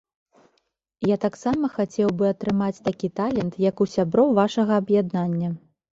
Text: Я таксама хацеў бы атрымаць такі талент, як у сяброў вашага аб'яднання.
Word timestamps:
Я 1.09 1.17
таксама 1.25 1.69
хацеў 1.75 2.09
бы 2.21 2.25
атрымаць 2.33 2.83
такі 2.89 3.07
талент, 3.19 3.61
як 3.69 3.75
у 3.85 3.91
сяброў 3.95 4.37
вашага 4.41 4.71
аб'яднання. 4.85 5.49